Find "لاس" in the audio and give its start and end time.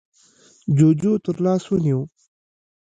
1.45-1.63